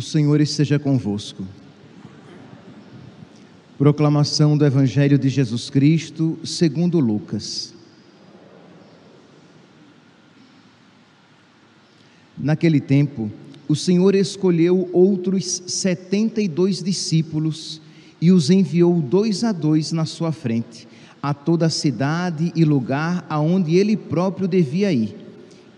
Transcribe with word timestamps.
O 0.00 0.02
Senhor 0.02 0.40
esteja 0.40 0.78
convosco. 0.78 1.46
Proclamação 3.76 4.56
do 4.56 4.64
Evangelho 4.64 5.18
de 5.18 5.28
Jesus 5.28 5.68
Cristo, 5.68 6.38
segundo 6.42 6.98
Lucas. 6.98 7.74
Naquele 12.34 12.80
tempo, 12.80 13.30
o 13.68 13.76
Senhor 13.76 14.14
escolheu 14.14 14.88
outros 14.90 15.64
setenta 15.66 16.40
e 16.40 16.48
dois 16.48 16.82
discípulos 16.82 17.82
e 18.22 18.32
os 18.32 18.48
enviou 18.48 19.02
dois 19.02 19.44
a 19.44 19.52
dois 19.52 19.92
na 19.92 20.06
sua 20.06 20.32
frente, 20.32 20.88
a 21.22 21.34
toda 21.34 21.66
a 21.66 21.70
cidade 21.70 22.50
e 22.56 22.64
lugar 22.64 23.26
aonde 23.28 23.76
ele 23.76 23.98
próprio 23.98 24.48
devia 24.48 24.90
ir. 24.90 25.14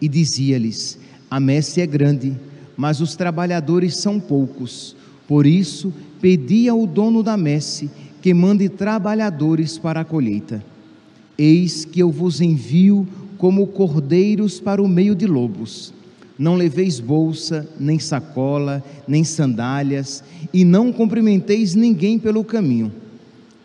E 0.00 0.06
dizia-lhes: 0.06 0.96
A 1.28 1.40
messe 1.40 1.80
é 1.80 1.86
grande 1.88 2.36
mas 2.76 3.00
os 3.00 3.16
trabalhadores 3.16 3.96
são 3.96 4.18
poucos. 4.18 4.96
Por 5.26 5.46
isso, 5.46 5.92
pedi 6.20 6.68
ao 6.68 6.86
dono 6.86 7.22
da 7.22 7.36
messe 7.36 7.90
que 8.20 8.32
mande 8.32 8.68
trabalhadores 8.68 9.78
para 9.78 10.00
a 10.00 10.04
colheita. 10.04 10.64
Eis 11.36 11.84
que 11.84 12.00
eu 12.00 12.10
vos 12.10 12.40
envio 12.40 13.06
como 13.36 13.66
cordeiros 13.66 14.60
para 14.60 14.82
o 14.82 14.86
meio 14.86 15.14
de 15.14 15.26
lobos. 15.26 15.92
Não 16.38 16.54
leveis 16.54 17.00
bolsa, 17.00 17.68
nem 17.78 17.98
sacola, 17.98 18.82
nem 19.06 19.24
sandálias, 19.24 20.22
e 20.52 20.64
não 20.64 20.92
cumprimenteis 20.92 21.74
ninguém 21.74 22.18
pelo 22.18 22.44
caminho. 22.44 22.92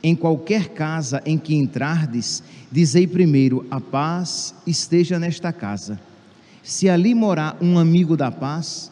Em 0.01 0.15
qualquer 0.15 0.69
casa 0.69 1.21
em 1.25 1.37
que 1.37 1.55
entrardes, 1.55 2.41
dizei 2.71 3.05
primeiro: 3.05 3.65
a 3.69 3.79
paz 3.79 4.55
esteja 4.65 5.19
nesta 5.19 5.51
casa. 5.51 5.99
Se 6.63 6.89
ali 6.89 7.13
morar 7.13 7.57
um 7.61 7.77
amigo 7.77 8.17
da 8.17 8.31
paz, 8.31 8.91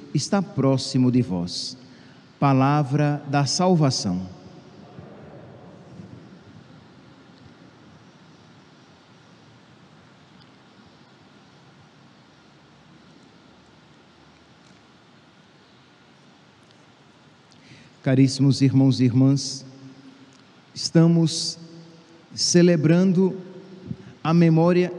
está 0.13 0.41
próximo 0.41 1.11
de 1.11 1.21
vós. 1.21 1.77
Palavra 2.39 3.23
da 3.29 3.45
salvação. 3.45 4.27
Caríssimos 18.03 18.63
irmãos 18.63 18.99
e 18.99 19.03
irmãs, 19.03 19.63
estamos 20.73 21.59
celebrando 22.33 23.37
a 24.23 24.33
memória 24.33 24.91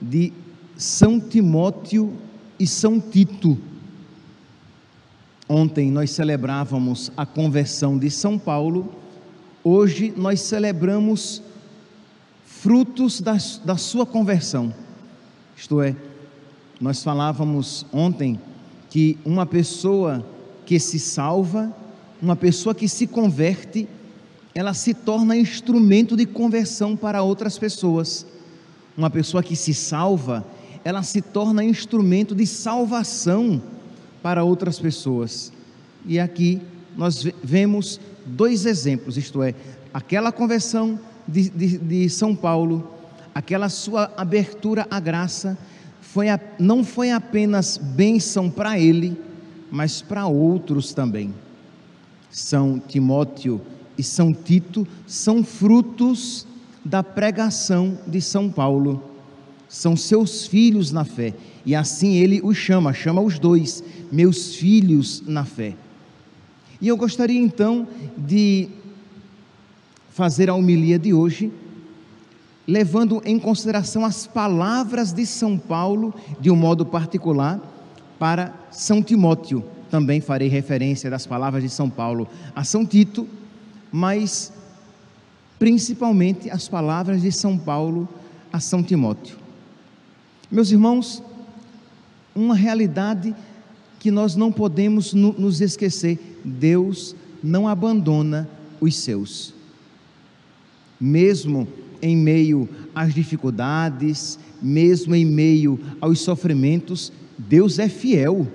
de 0.00 0.32
São 0.74 1.20
Timóteo 1.20 2.16
e 2.58 2.66
São 2.66 2.98
Tito 2.98 3.67
Ontem 5.48 5.90
nós 5.90 6.10
celebrávamos 6.10 7.10
a 7.16 7.24
conversão 7.24 7.96
de 7.96 8.10
São 8.10 8.38
Paulo, 8.38 8.92
hoje 9.64 10.12
nós 10.14 10.42
celebramos 10.42 11.42
frutos 12.44 13.22
da, 13.22 13.38
da 13.64 13.78
sua 13.78 14.04
conversão. 14.04 14.74
Isto 15.56 15.80
é, 15.80 15.96
nós 16.78 17.02
falávamos 17.02 17.86
ontem 17.90 18.38
que 18.90 19.16
uma 19.24 19.46
pessoa 19.46 20.22
que 20.66 20.78
se 20.78 20.98
salva, 20.98 21.74
uma 22.20 22.36
pessoa 22.36 22.74
que 22.74 22.86
se 22.86 23.06
converte, 23.06 23.88
ela 24.54 24.74
se 24.74 24.92
torna 24.92 25.34
instrumento 25.34 26.14
de 26.14 26.26
conversão 26.26 26.94
para 26.94 27.22
outras 27.22 27.58
pessoas. 27.58 28.26
Uma 28.94 29.08
pessoa 29.08 29.42
que 29.42 29.56
se 29.56 29.72
salva, 29.72 30.44
ela 30.84 31.02
se 31.02 31.22
torna 31.22 31.64
instrumento 31.64 32.34
de 32.34 32.46
salvação 32.46 33.62
para 34.22 34.44
outras 34.44 34.78
pessoas. 34.78 35.52
E 36.06 36.18
aqui 36.18 36.60
nós 36.96 37.24
vemos 37.42 38.00
dois 38.26 38.66
exemplos, 38.66 39.16
isto 39.16 39.42
é, 39.42 39.54
aquela 39.92 40.32
conversão 40.32 40.98
de, 41.26 41.48
de, 41.50 41.78
de 41.78 42.10
São 42.10 42.34
Paulo, 42.34 42.90
aquela 43.34 43.68
sua 43.68 44.12
abertura 44.16 44.86
à 44.90 44.98
graça, 44.98 45.56
foi 46.00 46.28
a, 46.28 46.40
não 46.58 46.82
foi 46.82 47.10
apenas 47.10 47.76
bênção 47.76 48.50
para 48.50 48.78
ele, 48.78 49.20
mas 49.70 50.00
para 50.00 50.26
outros 50.26 50.92
também. 50.92 51.34
São 52.30 52.78
Timóteo 52.78 53.60
e 53.96 54.02
São 54.02 54.32
Tito 54.32 54.86
são 55.06 55.44
frutos 55.44 56.46
da 56.84 57.02
pregação 57.02 57.98
de 58.06 58.20
São 58.20 58.50
Paulo, 58.50 59.02
são 59.68 59.96
seus 59.96 60.46
filhos 60.46 60.90
na 60.90 61.04
fé. 61.04 61.34
E 61.64 61.74
assim 61.74 62.14
ele 62.16 62.40
os 62.42 62.56
chama, 62.56 62.94
chama 62.94 63.20
os 63.20 63.38
dois, 63.38 63.84
meus 64.10 64.54
filhos 64.54 65.22
na 65.26 65.44
fé. 65.44 65.74
E 66.80 66.88
eu 66.88 66.96
gostaria 66.96 67.40
então 67.40 67.86
de 68.16 68.68
fazer 70.10 70.48
a 70.48 70.54
homilia 70.54 70.98
de 70.98 71.12
hoje, 71.12 71.52
levando 72.66 73.20
em 73.24 73.38
consideração 73.38 74.04
as 74.04 74.26
palavras 74.26 75.12
de 75.12 75.26
São 75.26 75.58
Paulo, 75.58 76.14
de 76.40 76.50
um 76.50 76.56
modo 76.56 76.86
particular, 76.86 77.60
para 78.18 78.54
São 78.70 79.02
Timóteo. 79.02 79.62
Também 79.90 80.20
farei 80.20 80.48
referência 80.48 81.10
das 81.10 81.26
palavras 81.26 81.62
de 81.62 81.68
São 81.68 81.88
Paulo 81.88 82.28
a 82.54 82.64
São 82.64 82.84
Tito, 82.84 83.28
mas 83.90 84.52
principalmente 85.58 86.50
as 86.50 86.68
palavras 86.68 87.22
de 87.22 87.32
São 87.32 87.58
Paulo 87.58 88.08
a 88.52 88.60
São 88.60 88.82
Timóteo. 88.82 89.47
Meus 90.50 90.70
irmãos, 90.70 91.22
uma 92.34 92.54
realidade 92.54 93.34
que 93.98 94.10
nós 94.10 94.34
não 94.34 94.50
podemos 94.50 95.12
nos 95.12 95.60
esquecer: 95.60 96.18
Deus 96.42 97.14
não 97.42 97.68
abandona 97.68 98.48
os 98.80 98.96
seus. 98.96 99.52
Mesmo 100.98 101.68
em 102.00 102.16
meio 102.16 102.66
às 102.94 103.12
dificuldades, 103.12 104.38
mesmo 104.62 105.14
em 105.14 105.24
meio 105.24 105.78
aos 106.00 106.20
sofrimentos, 106.20 107.12
Deus 107.36 107.78
é 107.78 107.88
fiel. 107.88 108.48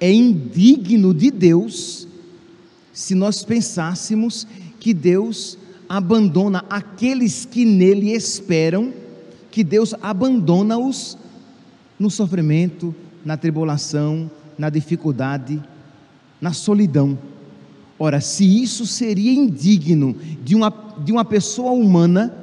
É 0.00 0.10
indigno 0.12 1.12
de 1.12 1.30
Deus 1.30 2.06
se 2.92 3.14
nós 3.14 3.44
pensássemos 3.44 4.46
que 4.80 4.94
Deus 4.94 5.58
abandona 5.88 6.64
aqueles 6.68 7.44
que 7.44 7.64
nele 7.64 8.12
esperam, 8.12 8.92
que 9.50 9.62
Deus 9.62 9.94
abandona-os 10.02 11.16
no 11.98 12.10
sofrimento, 12.10 12.94
na 13.24 13.36
tribulação, 13.36 14.30
na 14.58 14.70
dificuldade, 14.70 15.62
na 16.40 16.52
solidão. 16.52 17.18
Ora, 17.98 18.20
se 18.20 18.62
isso 18.62 18.86
seria 18.86 19.32
indigno 19.32 20.14
de 20.44 20.54
uma, 20.54 20.72
de 21.02 21.12
uma 21.12 21.24
pessoa 21.24 21.72
humana, 21.72 22.36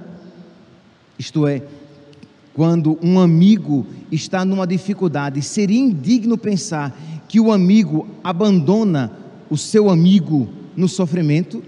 isto 1.18 1.48
é, 1.48 1.64
quando 2.54 2.98
um 3.02 3.20
amigo 3.20 3.86
está 4.12 4.44
numa 4.44 4.66
dificuldade, 4.66 5.42
seria 5.42 5.80
indigno 5.80 6.38
pensar 6.38 6.96
que 7.28 7.40
o 7.40 7.52
amigo 7.52 8.08
abandona 8.24 9.12
o 9.50 9.58
seu 9.58 9.90
amigo 9.90 10.50
no 10.76 10.88
sofrimento, 10.88 11.64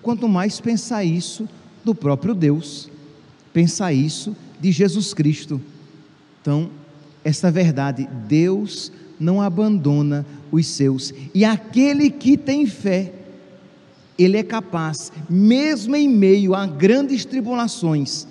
quanto 0.00 0.28
mais 0.28 0.60
pensar 0.60 1.04
isso 1.04 1.48
do 1.84 1.94
próprio 1.94 2.34
Deus, 2.34 2.90
pensar 3.52 3.92
isso 3.92 4.36
de 4.60 4.72
Jesus 4.72 5.12
Cristo. 5.12 5.60
Então, 6.40 6.70
essa 7.24 7.50
verdade, 7.50 8.08
Deus 8.28 8.92
não 9.18 9.40
abandona 9.40 10.26
os 10.52 10.66
seus. 10.66 11.12
E 11.34 11.44
aquele 11.44 12.10
que 12.10 12.36
tem 12.36 12.66
fé, 12.66 13.12
ele 14.18 14.36
é 14.36 14.42
capaz, 14.42 15.10
mesmo 15.28 15.96
em 15.96 16.08
meio 16.08 16.54
a 16.54 16.66
grandes 16.66 17.24
tribulações, 17.24 18.26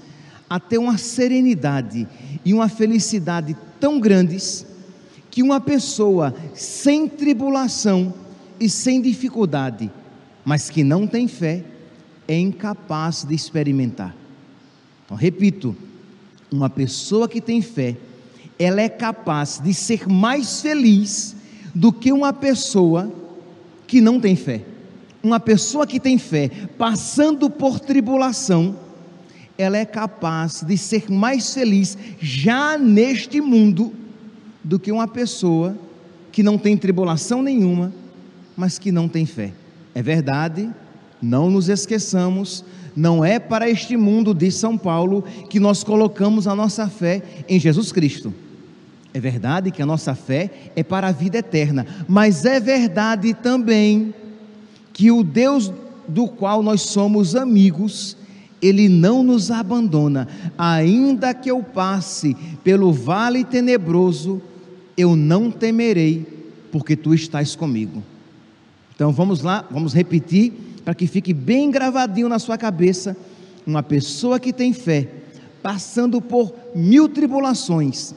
a 0.49 0.59
ter 0.59 0.77
uma 0.77 0.97
serenidade 0.97 2.07
e 2.45 2.53
uma 2.53 2.69
felicidade 2.69 3.57
tão 3.79 3.99
grandes 3.99 4.65
que 5.31 5.41
uma 5.41 5.59
pessoa 5.59 6.33
sem 6.53 7.07
tribulação 7.07 8.13
e 8.59 8.69
sem 8.69 9.01
dificuldade, 9.01 9.91
mas 10.45 10.69
que 10.69 10.83
não 10.83 11.07
tem 11.07 11.27
fé, 11.27 11.65
é 12.27 12.37
incapaz 12.37 13.23
de 13.23 13.33
experimentar. 13.33 14.15
Então, 15.03 15.17
repito, 15.17 15.75
uma 16.51 16.69
pessoa 16.69 17.27
que 17.27 17.41
tem 17.41 17.61
fé, 17.61 17.97
ela 18.57 18.81
é 18.81 18.89
capaz 18.89 19.59
de 19.63 19.73
ser 19.73 20.07
mais 20.07 20.61
feliz 20.61 21.35
do 21.73 21.91
que 21.91 22.11
uma 22.11 22.31
pessoa 22.31 23.11
que 23.87 23.99
não 24.01 24.19
tem 24.19 24.35
fé. 24.35 24.61
uma 25.23 25.39
pessoa 25.39 25.87
que 25.87 26.01
tem 26.01 26.17
fé, 26.17 26.49
passando 26.77 27.49
por 27.49 27.79
tribulação, 27.79 28.75
ela 29.57 29.77
é 29.77 29.85
capaz 29.85 30.61
de 30.63 30.77
ser 30.77 31.09
mais 31.09 31.53
feliz 31.53 31.97
já 32.19 32.77
neste 32.77 33.39
mundo 33.39 33.93
do 34.61 34.77
que 34.77 34.91
uma 34.91 35.07
pessoa 35.07 35.77
que 36.29 36.43
não 36.43 36.57
tem 36.57 36.75
tribulação 36.75 37.41
nenhuma, 37.41 37.93
mas 38.57 38.77
que 38.77 38.91
não 38.91 39.07
tem 39.07 39.25
fé. 39.25 39.53
É 39.95 40.01
verdade, 40.01 40.69
não 41.21 41.49
nos 41.49 41.69
esqueçamos, 41.69 42.65
não 42.95 43.23
é 43.23 43.39
para 43.39 43.69
este 43.69 43.95
mundo 43.95 44.33
de 44.33 44.51
São 44.51 44.77
Paulo 44.77 45.23
que 45.49 45.59
nós 45.59 45.83
colocamos 45.83 46.47
a 46.47 46.55
nossa 46.55 46.89
fé 46.89 47.23
em 47.47 47.59
Jesus 47.59 47.91
Cristo. 47.91 48.33
É 49.13 49.19
verdade 49.19 49.69
que 49.69 49.81
a 49.81 49.85
nossa 49.85 50.15
fé 50.15 50.49
é 50.75 50.83
para 50.83 51.07
a 51.07 51.11
vida 51.11 51.37
eterna, 51.37 51.85
mas 52.07 52.45
é 52.45 52.59
verdade 52.59 53.33
também 53.33 54.13
que 54.91 55.11
o 55.11 55.23
Deus 55.23 55.71
do 56.07 56.27
qual 56.27 56.63
nós 56.63 56.81
somos 56.81 57.35
amigos, 57.35 58.17
ele 58.61 58.89
não 58.89 59.21
nos 59.23 59.51
abandona, 59.51 60.27
ainda 60.57 61.33
que 61.33 61.51
eu 61.51 61.61
passe 61.61 62.35
pelo 62.63 62.91
vale 62.91 63.43
tenebroso, 63.43 64.41
eu 64.97 65.15
não 65.15 65.51
temerei, 65.51 66.25
porque 66.71 66.95
tu 66.95 67.13
estás 67.13 67.55
comigo. 67.55 68.03
Então 68.95 69.11
vamos 69.11 69.41
lá, 69.41 69.65
vamos 69.69 69.93
repetir 69.93 70.53
para 70.83 70.95
que 70.95 71.07
fique 71.07 71.33
bem 71.33 71.69
gravadinho 71.71 72.29
na 72.29 72.39
sua 72.39 72.57
cabeça. 72.57 73.15
Uma 73.65 73.81
pessoa 73.81 74.39
que 74.39 74.51
tem 74.51 74.73
fé, 74.73 75.07
passando 75.61 76.21
por 76.21 76.53
mil 76.75 77.07
tribulações, 77.07 78.13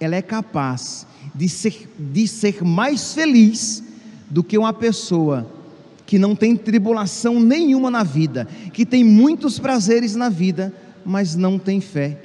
ela 0.00 0.16
é 0.16 0.22
capaz 0.22 1.06
de 1.34 1.48
ser, 1.48 1.88
de 1.98 2.26
ser 2.26 2.62
mais 2.62 3.14
feliz 3.14 3.82
do 4.30 4.42
que 4.42 4.58
uma 4.58 4.72
pessoa 4.72 5.50
que 6.04 6.18
não 6.18 6.36
tem 6.36 6.56
tribulação 6.56 7.40
nenhuma 7.40 7.90
na 7.90 8.04
vida, 8.04 8.46
que 8.72 8.86
tem 8.86 9.02
muitos 9.02 9.58
prazeres 9.58 10.14
na 10.14 10.28
vida, 10.28 10.72
mas 11.04 11.34
não 11.34 11.58
tem 11.58 11.80
fé. 11.80 12.22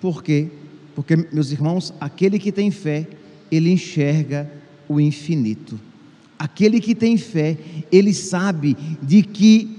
Por 0.00 0.22
quê? 0.22 0.48
Porque, 0.94 1.16
meus 1.32 1.50
irmãos, 1.50 1.92
aquele 2.00 2.38
que 2.38 2.52
tem 2.52 2.70
fé, 2.70 3.08
ele 3.50 3.70
enxerga 3.70 4.50
o 4.88 5.00
infinito. 5.00 5.80
Aquele 6.38 6.80
que 6.80 6.94
tem 6.94 7.16
fé, 7.16 7.56
ele 7.90 8.14
sabe 8.14 8.76
de 9.02 9.22
que 9.22 9.78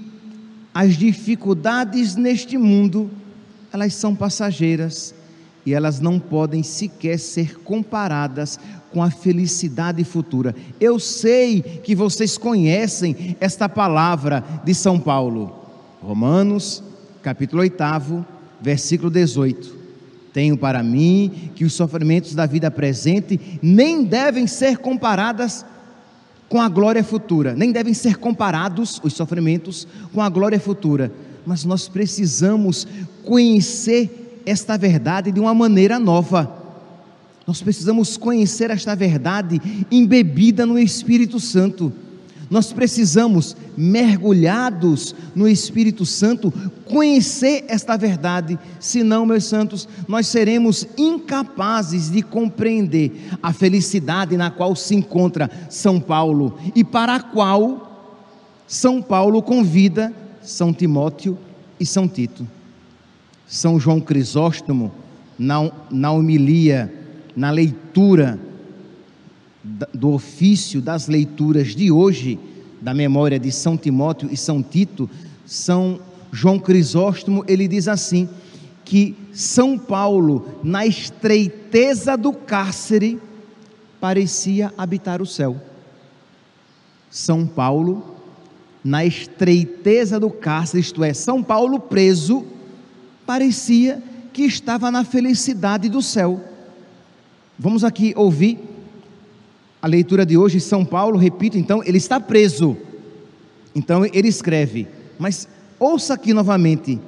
as 0.74 0.96
dificuldades 0.96 2.16
neste 2.16 2.58
mundo, 2.58 3.10
elas 3.72 3.94
são 3.94 4.14
passageiras 4.14 5.14
e 5.66 5.74
elas 5.74 5.98
não 5.98 6.20
podem 6.20 6.62
sequer 6.62 7.18
ser 7.18 7.58
comparadas 7.58 8.58
com 8.92 9.02
a 9.02 9.10
felicidade 9.10 10.04
futura. 10.04 10.54
Eu 10.80 11.00
sei 11.00 11.60
que 11.60 11.92
vocês 11.92 12.38
conhecem 12.38 13.36
esta 13.40 13.68
palavra 13.68 14.44
de 14.64 14.72
São 14.72 15.00
Paulo. 15.00 15.52
Romanos, 16.00 16.84
capítulo 17.20 17.62
8, 17.62 18.24
versículo 18.60 19.10
18. 19.10 19.74
Tenho 20.32 20.56
para 20.56 20.84
mim 20.84 21.50
que 21.56 21.64
os 21.64 21.72
sofrimentos 21.72 22.32
da 22.34 22.46
vida 22.46 22.70
presente 22.70 23.58
nem 23.60 24.04
devem 24.04 24.46
ser 24.46 24.78
comparadas 24.78 25.66
com 26.48 26.60
a 26.60 26.68
glória 26.68 27.02
futura, 27.02 27.54
nem 27.54 27.72
devem 27.72 27.92
ser 27.92 28.18
comparados 28.18 29.00
os 29.02 29.14
sofrimentos 29.14 29.88
com 30.14 30.22
a 30.22 30.28
glória 30.28 30.60
futura, 30.60 31.10
mas 31.44 31.64
nós 31.64 31.88
precisamos 31.88 32.86
conhecer 33.24 34.25
esta 34.46 34.78
verdade 34.78 35.32
de 35.32 35.40
uma 35.40 35.52
maneira 35.52 35.98
nova. 35.98 36.64
Nós 37.46 37.60
precisamos 37.60 38.16
conhecer 38.16 38.70
esta 38.70 38.94
verdade 38.94 39.60
embebida 39.90 40.64
no 40.64 40.78
Espírito 40.78 41.38
Santo. 41.38 41.92
Nós 42.48 42.72
precisamos, 42.72 43.56
mergulhados 43.76 45.14
no 45.34 45.48
Espírito 45.48 46.06
Santo, 46.06 46.52
conhecer 46.84 47.64
esta 47.66 47.96
verdade, 47.96 48.56
senão, 48.78 49.26
meus 49.26 49.44
santos, 49.44 49.88
nós 50.06 50.28
seremos 50.28 50.86
incapazes 50.96 52.08
de 52.08 52.22
compreender 52.22 53.30
a 53.42 53.52
felicidade 53.52 54.36
na 54.36 54.48
qual 54.48 54.76
se 54.76 54.94
encontra 54.94 55.50
São 55.68 55.98
Paulo 55.98 56.56
e 56.74 56.84
para 56.84 57.16
a 57.16 57.20
qual 57.20 58.14
São 58.66 59.02
Paulo 59.02 59.42
convida 59.42 60.12
São 60.40 60.72
Timóteo 60.72 61.36
e 61.80 61.84
São 61.84 62.06
Tito. 62.06 62.46
São 63.46 63.78
João 63.78 64.00
Crisóstomo, 64.00 64.92
na, 65.38 65.70
na 65.90 66.10
homilia, 66.10 66.92
na 67.34 67.50
leitura 67.50 68.38
do 69.92 70.10
ofício 70.10 70.80
das 70.80 71.08
leituras 71.08 71.74
de 71.74 71.90
hoje, 71.90 72.38
da 72.80 72.94
memória 72.94 73.38
de 73.38 73.50
São 73.50 73.76
Timóteo 73.76 74.28
e 74.30 74.36
São 74.36 74.62
Tito, 74.62 75.08
São 75.44 76.00
João 76.32 76.58
Crisóstomo, 76.58 77.44
ele 77.46 77.66
diz 77.66 77.88
assim: 77.88 78.28
que 78.84 79.16
São 79.32 79.76
Paulo, 79.76 80.46
na 80.62 80.86
estreiteza 80.86 82.16
do 82.16 82.32
cárcere, 82.32 83.20
parecia 84.00 84.72
habitar 84.78 85.20
o 85.20 85.26
céu. 85.26 85.60
São 87.10 87.46
Paulo, 87.46 88.14
na 88.84 89.04
estreiteza 89.04 90.20
do 90.20 90.30
cárcere, 90.30 90.80
isto 90.80 91.02
é, 91.02 91.12
São 91.12 91.42
Paulo 91.42 91.80
preso, 91.80 92.44
parecia 93.26 94.02
que 94.32 94.42
estava 94.42 94.90
na 94.90 95.04
felicidade 95.04 95.88
do 95.88 96.00
céu. 96.00 96.40
Vamos 97.58 97.84
aqui 97.84 98.12
ouvir 98.16 98.58
a 99.80 99.86
leitura 99.86 100.24
de 100.24 100.36
hoje, 100.36 100.60
São 100.60 100.84
Paulo, 100.84 101.18
repito, 101.18 101.58
então, 101.58 101.82
ele 101.84 101.98
está 101.98 102.18
preso. 102.18 102.76
Então 103.74 104.04
ele 104.06 104.28
escreve, 104.28 104.86
mas 105.18 105.46
ouça 105.78 106.14
aqui 106.14 106.32
novamente 106.32 106.98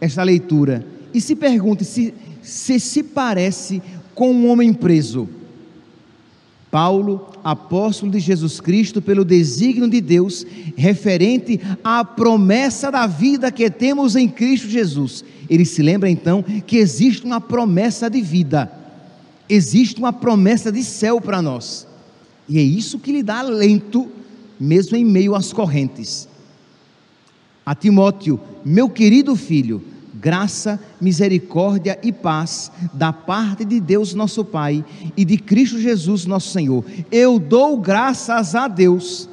esta 0.00 0.22
leitura 0.22 0.86
e 1.12 1.20
se 1.20 1.36
pergunte 1.36 1.84
se 1.84 2.14
se, 2.42 2.80
se 2.80 3.02
parece 3.02 3.82
com 4.14 4.32
um 4.32 4.48
homem 4.48 4.72
preso. 4.72 5.28
Paulo, 6.70 7.30
apóstolo 7.42 8.12
de 8.12 8.18
Jesus 8.18 8.60
Cristo, 8.60 9.00
pelo 9.00 9.24
desígnio 9.24 9.88
de 9.88 10.00
Deus, 10.00 10.46
referente 10.76 11.60
à 11.82 12.04
promessa 12.04 12.90
da 12.90 13.06
vida 13.06 13.50
que 13.50 13.70
temos 13.70 14.16
em 14.16 14.28
Cristo 14.28 14.68
Jesus. 14.68 15.24
Ele 15.48 15.64
se 15.64 15.82
lembra 15.82 16.10
então 16.10 16.42
que 16.42 16.76
existe 16.76 17.24
uma 17.24 17.40
promessa 17.40 18.08
de 18.10 18.20
vida, 18.20 18.70
existe 19.48 19.98
uma 19.98 20.12
promessa 20.12 20.70
de 20.70 20.84
céu 20.84 21.20
para 21.20 21.40
nós. 21.40 21.86
E 22.48 22.58
é 22.58 22.62
isso 22.62 22.98
que 22.98 23.12
lhe 23.12 23.22
dá 23.22 23.38
alento, 23.38 24.08
mesmo 24.58 24.96
em 24.96 25.04
meio 25.04 25.34
às 25.34 25.52
correntes. 25.52 26.28
A 27.64 27.74
Timóteo, 27.74 28.40
meu 28.64 28.88
querido 28.88 29.36
filho, 29.36 29.82
graça, 30.14 30.80
misericórdia 31.00 31.98
e 32.02 32.12
paz 32.12 32.72
da 32.92 33.12
parte 33.12 33.64
de 33.64 33.78
Deus 33.78 34.14
nosso 34.14 34.44
Pai 34.44 34.84
e 35.16 35.24
de 35.24 35.38
Cristo 35.38 35.78
Jesus 35.78 36.26
nosso 36.26 36.50
Senhor. 36.50 36.84
Eu 37.10 37.38
dou 37.38 37.78
graças 37.78 38.54
a 38.54 38.66
Deus, 38.68 39.28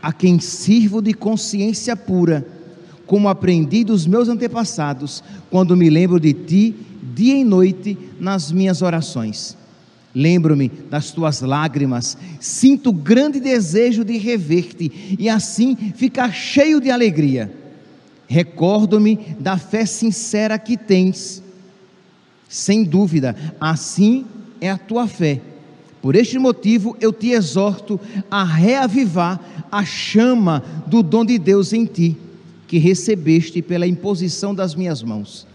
a 0.00 0.12
quem 0.12 0.40
sirvo 0.40 1.02
de 1.02 1.12
consciência 1.12 1.94
pura, 1.96 2.46
como 3.12 3.28
aprendi 3.28 3.84
dos 3.84 4.06
meus 4.06 4.26
antepassados, 4.26 5.22
quando 5.50 5.76
me 5.76 5.90
lembro 5.90 6.18
de 6.18 6.32
ti 6.32 6.74
dia 7.14 7.36
e 7.36 7.44
noite 7.44 7.98
nas 8.18 8.50
minhas 8.50 8.80
orações. 8.80 9.54
Lembro-me 10.14 10.70
das 10.88 11.10
tuas 11.10 11.42
lágrimas, 11.42 12.16
sinto 12.40 12.90
grande 12.90 13.38
desejo 13.38 14.02
de 14.02 14.16
rever-te 14.16 15.14
e 15.18 15.28
assim 15.28 15.76
ficar 15.94 16.32
cheio 16.32 16.80
de 16.80 16.90
alegria. 16.90 17.52
Recordo-me 18.26 19.18
da 19.38 19.58
fé 19.58 19.84
sincera 19.84 20.58
que 20.58 20.78
tens. 20.78 21.42
Sem 22.48 22.82
dúvida, 22.82 23.36
assim 23.60 24.24
é 24.58 24.70
a 24.70 24.78
tua 24.78 25.06
fé. 25.06 25.38
Por 26.00 26.16
este 26.16 26.38
motivo 26.38 26.96
eu 26.98 27.12
te 27.12 27.32
exorto 27.32 28.00
a 28.30 28.42
reavivar 28.42 29.38
a 29.70 29.84
chama 29.84 30.64
do 30.86 31.02
dom 31.02 31.26
de 31.26 31.36
Deus 31.38 31.74
em 31.74 31.84
ti, 31.84 32.16
que 32.72 32.78
recebeste 32.78 33.60
pela 33.60 33.86
imposição 33.86 34.54
das 34.54 34.74
minhas 34.74 35.02
mãos. 35.02 35.46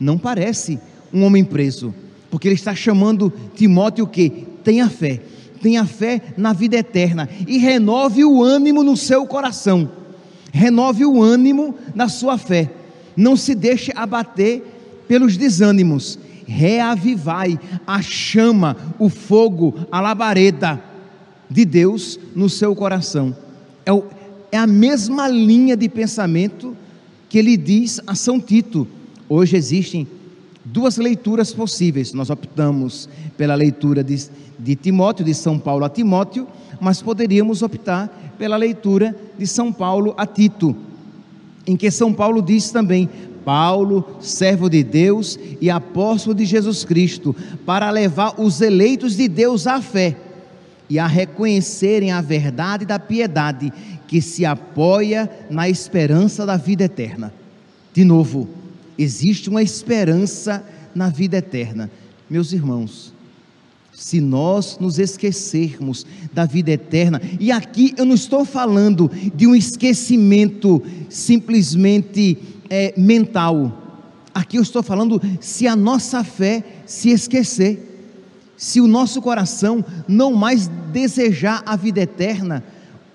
Não 0.00 0.16
parece 0.16 0.80
um 1.12 1.22
homem 1.22 1.44
preso 1.44 1.94
porque 2.30 2.48
ele 2.48 2.54
está 2.54 2.74
chamando 2.74 3.30
Timóteo 3.54 4.06
que? 4.06 4.46
Tenha 4.64 4.88
fé, 4.88 5.20
tenha 5.60 5.84
fé 5.84 6.22
na 6.34 6.54
vida 6.54 6.78
eterna 6.78 7.28
e 7.46 7.58
renove 7.58 8.24
o 8.24 8.42
ânimo 8.42 8.82
no 8.82 8.96
seu 8.96 9.26
coração, 9.26 9.90
renove 10.50 11.04
o 11.04 11.22
ânimo 11.22 11.74
na 11.94 12.08
sua 12.08 12.38
fé, 12.38 12.70
não 13.14 13.36
se 13.36 13.54
deixe 13.54 13.92
abater 13.94 14.62
pelos 15.06 15.36
desânimos, 15.36 16.18
reavivai 16.46 17.60
a 17.86 18.00
chama, 18.00 18.78
o 18.98 19.10
fogo, 19.10 19.74
a 19.92 20.00
labareda 20.00 20.82
de 21.50 21.66
Deus 21.66 22.18
no 22.34 22.48
seu 22.48 22.74
coração. 22.74 23.36
É, 23.84 23.92
o, 23.92 24.04
é 24.52 24.58
a 24.58 24.66
mesma 24.66 25.26
linha 25.28 25.74
de 25.74 25.88
pensamento 25.88 26.76
que 27.30 27.38
ele 27.38 27.56
diz 27.56 27.98
a 28.06 28.14
São 28.14 28.38
Tito. 28.38 28.86
Hoje 29.26 29.56
existem 29.56 30.06
duas 30.62 30.98
leituras 30.98 31.54
possíveis. 31.54 32.12
Nós 32.12 32.28
optamos 32.28 33.08
pela 33.38 33.54
leitura 33.54 34.04
de, 34.04 34.28
de 34.58 34.76
Timóteo, 34.76 35.24
de 35.24 35.32
São 35.32 35.58
Paulo 35.58 35.86
a 35.86 35.88
Timóteo, 35.88 36.46
mas 36.78 37.00
poderíamos 37.00 37.62
optar 37.62 38.34
pela 38.38 38.58
leitura 38.58 39.16
de 39.38 39.46
São 39.46 39.72
Paulo 39.72 40.12
a 40.18 40.26
Tito, 40.26 40.76
em 41.66 41.74
que 41.74 41.90
São 41.90 42.12
Paulo 42.12 42.42
diz 42.42 42.70
também: 42.70 43.08
Paulo, 43.46 44.18
servo 44.20 44.68
de 44.68 44.84
Deus 44.84 45.38
e 45.62 45.70
apóstolo 45.70 46.34
de 46.34 46.44
Jesus 46.44 46.84
Cristo, 46.84 47.34
para 47.64 47.90
levar 47.90 48.38
os 48.38 48.60
eleitos 48.60 49.16
de 49.16 49.28
Deus 49.28 49.66
à 49.66 49.80
fé 49.80 50.14
e 50.90 50.98
a 50.98 51.06
reconhecerem 51.06 52.12
a 52.12 52.20
verdade 52.20 52.84
da 52.84 52.98
piedade 52.98 53.72
que 54.12 54.20
se 54.20 54.44
apoia 54.44 55.30
na 55.48 55.70
esperança 55.70 56.44
da 56.44 56.58
vida 56.58 56.84
eterna. 56.84 57.32
De 57.94 58.04
novo, 58.04 58.46
existe 58.98 59.48
uma 59.48 59.62
esperança 59.62 60.62
na 60.94 61.08
vida 61.08 61.38
eterna. 61.38 61.90
Meus 62.28 62.52
irmãos, 62.52 63.14
se 63.90 64.20
nós 64.20 64.76
nos 64.78 64.98
esquecermos 64.98 66.04
da 66.30 66.44
vida 66.44 66.72
eterna, 66.72 67.22
e 67.40 67.50
aqui 67.50 67.94
eu 67.96 68.04
não 68.04 68.14
estou 68.14 68.44
falando 68.44 69.10
de 69.34 69.46
um 69.46 69.54
esquecimento 69.54 70.82
simplesmente 71.08 72.36
é, 72.68 72.92
mental, 72.98 73.98
aqui 74.34 74.58
eu 74.58 74.62
estou 74.62 74.82
falando 74.82 75.22
se 75.40 75.66
a 75.66 75.74
nossa 75.74 76.22
fé 76.22 76.62
se 76.84 77.08
esquecer, 77.08 78.12
se 78.58 78.78
o 78.78 78.86
nosso 78.86 79.22
coração 79.22 79.82
não 80.06 80.34
mais 80.34 80.68
desejar 80.92 81.62
a 81.64 81.76
vida 81.76 82.02
eterna, 82.02 82.62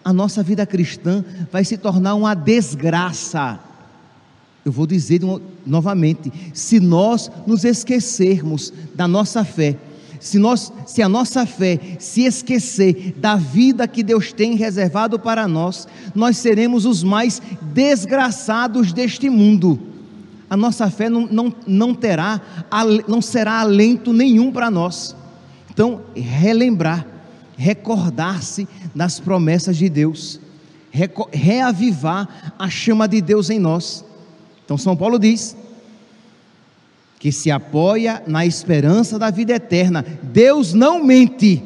a 0.08 0.14
nossa 0.14 0.42
vida 0.42 0.66
cristã 0.66 1.22
vai 1.52 1.66
se 1.66 1.78
tornar 1.78 2.16
uma 2.16 2.34
desgraça 2.34 3.60
eu 4.68 4.72
vou 4.74 4.86
dizer 4.86 5.22
novamente: 5.66 6.30
se 6.54 6.78
nós 6.78 7.32
nos 7.48 7.64
esquecermos 7.64 8.74
da 8.94 9.08
nossa 9.08 9.46
fé, 9.46 9.78
se, 10.20 10.38
nós, 10.38 10.74
se 10.86 11.02
a 11.02 11.08
nossa 11.08 11.46
fé 11.46 11.80
se 12.00 12.26
esquecer 12.26 13.14
da 13.16 13.38
vida 13.38 13.88
que 13.88 14.04
Deus 14.04 14.34
tem 14.34 14.56
reservado 14.56 15.18
para 15.18 15.48
nós, 15.48 15.88
nós 16.14 16.36
seremos 16.36 16.86
os 16.86 17.02
mais 17.02 17.42
desgraçados 17.62 18.92
deste 18.92 19.30
mundo. 19.30 19.80
A 20.50 20.58
nossa 20.58 20.90
fé 20.92 21.08
não, 21.08 21.26
não, 21.28 21.54
não 21.66 21.96
terá, 21.96 22.42
não 23.08 23.22
será 23.22 23.62
alento 23.62 24.12
nenhum 24.12 24.52
para 24.52 24.70
nós. 24.70 25.16
Então, 25.72 26.02
relembrar, 26.14 27.08
recordar-se 27.58 28.68
das 28.96 29.20
promessas 29.20 29.76
de 29.76 29.90
Deus, 29.90 30.40
reavivar 31.34 32.54
a 32.58 32.70
chama 32.70 33.08
de 33.08 33.20
Deus 33.20 33.50
em 33.50 33.60
nós. 33.60 34.06
Então, 34.64 34.78
São 34.78 34.96
Paulo 34.96 35.18
diz 35.18 35.58
que 37.20 37.32
se 37.32 37.50
apoia 37.50 38.22
na 38.28 38.46
esperança 38.46 39.18
da 39.18 39.32
vida 39.32 39.54
eterna. 39.54 40.06
Deus 40.22 40.74
não 40.74 41.04
mente, 41.04 41.64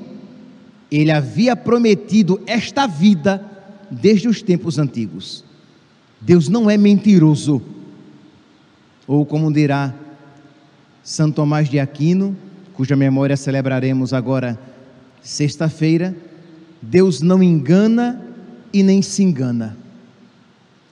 ele 0.90 1.12
havia 1.12 1.56
prometido 1.56 2.42
esta 2.48 2.88
vida 2.88 3.46
desde 3.90 4.30
os 4.30 4.42
tempos 4.42 4.80
antigos. 4.80 5.44
Deus 6.22 6.48
não 6.48 6.70
é 6.70 6.78
mentiroso. 6.78 7.62
Ou 9.06 9.26
como 9.26 9.52
dirá 9.52 9.94
São 11.04 11.32
Tomás 11.32 11.68
de 11.68 11.80
Aquino, 11.80 12.38
cuja 12.74 12.96
memória 12.96 13.36
celebraremos 13.36 14.14
agora 14.14 14.58
sexta-feira, 15.22 16.16
Deus 16.82 17.22
não 17.22 17.44
engana 17.44 18.22
e 18.74 18.82
nem 18.84 19.01
se 19.01 19.24
engana. 19.24 19.78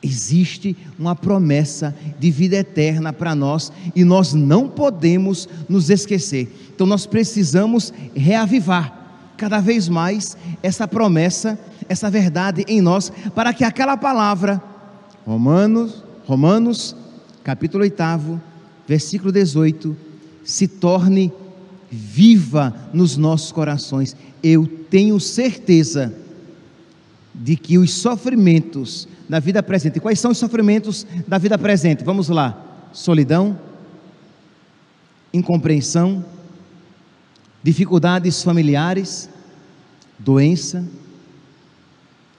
Existe 0.01 0.77
uma 0.97 1.15
promessa 1.15 1.93
de 2.17 2.31
vida 2.31 2.55
eterna 2.55 3.11
para 3.11 3.35
nós 3.35 3.71
e 3.93 4.05
nós 4.05 4.33
não 4.33 4.69
podemos 4.69 5.49
nos 5.67 5.89
esquecer. 5.89 6.49
Então 6.73 6.87
nós 6.87 7.05
precisamos 7.05 7.93
reavivar 8.15 8.97
cada 9.35 9.59
vez 9.59 9.89
mais 9.89 10.37
essa 10.61 10.87
promessa, 10.87 11.59
essa 11.87 12.09
verdade 12.09 12.63
em 12.67 12.81
nós, 12.81 13.11
para 13.33 13.53
que 13.53 13.63
aquela 13.63 13.97
palavra, 13.97 14.61
Romanos, 15.25 16.03
Romanos, 16.25 16.95
capítulo 17.43 17.83
8, 17.83 18.41
versículo 18.87 19.31
18, 19.31 19.95
se 20.43 20.67
torne 20.67 21.31
viva 21.91 22.73
nos 22.93 23.17
nossos 23.17 23.51
corações. 23.51 24.15
Eu 24.43 24.67
tenho 24.67 25.19
certeza 25.19 26.13
de 27.33 27.55
que 27.55 27.77
os 27.77 27.93
sofrimentos 27.93 29.07
da 29.27 29.39
vida 29.39 29.61
presente. 29.61 29.99
Quais 29.99 30.19
são 30.19 30.31
os 30.31 30.37
sofrimentos 30.37 31.05
da 31.27 31.37
vida 31.37 31.57
presente? 31.57 32.03
Vamos 32.03 32.29
lá: 32.29 32.89
solidão, 32.91 33.57
incompreensão, 35.33 36.25
dificuldades 37.63 38.43
familiares, 38.43 39.29
doença, 40.17 40.85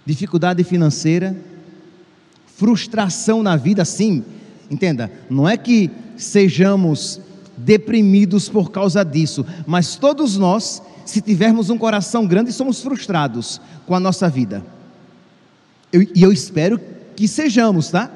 dificuldade 0.05 0.65
financeira, 0.65 1.37
frustração 2.47 3.43
na 3.43 3.57
vida, 3.57 3.85
sim. 3.85 4.25
Entenda, 4.71 5.11
não 5.29 5.49
é 5.49 5.57
que 5.57 5.91
sejamos 6.17 7.21
deprimidos 7.65 8.49
por 8.49 8.71
causa 8.71 9.05
disso, 9.05 9.45
mas 9.67 9.97
todos 9.97 10.37
nós, 10.37 10.83
se 11.05 11.21
tivermos 11.21 11.71
um 11.71 11.79
coração 11.79 12.27
grande, 12.27 12.53
somos 12.53 12.83
frustrados 12.83 13.61
com 13.87 13.95
a 13.95 14.01
nossa 14.01 14.29
vida. 14.29 14.65
Eu, 15.93 16.03
e 16.03 16.23
eu 16.23 16.33
espero 16.33 16.81
que 17.17 17.27
sejamos, 17.27 17.91
tá? 17.91 18.11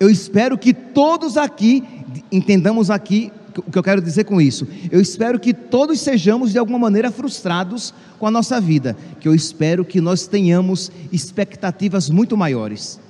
Eu 0.00 0.08
espero 0.08 0.56
que 0.56 0.72
todos 0.72 1.36
aqui, 1.36 1.84
entendamos 2.30 2.90
aqui 2.90 3.32
o 3.56 3.70
que 3.70 3.78
eu 3.78 3.82
quero 3.82 4.00
dizer 4.00 4.24
com 4.24 4.40
isso. 4.40 4.66
Eu 4.90 5.00
espero 5.00 5.40
que 5.40 5.52
todos 5.52 6.00
sejamos 6.00 6.52
de 6.52 6.58
alguma 6.58 6.78
maneira 6.78 7.10
frustrados 7.10 7.92
com 8.18 8.26
a 8.26 8.30
nossa 8.30 8.60
vida, 8.60 8.96
que 9.20 9.26
eu 9.26 9.34
espero 9.34 9.84
que 9.84 10.00
nós 10.00 10.26
tenhamos 10.26 10.90
expectativas 11.12 12.08
muito 12.08 12.36
maiores. 12.36 13.00